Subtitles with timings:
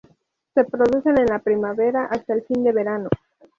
[0.55, 3.07] Se producen en la primavera hasta el fin de verano.